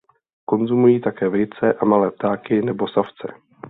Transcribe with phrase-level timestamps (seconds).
[0.45, 3.33] Konzumují také vejce a malé ptáky nebo savce.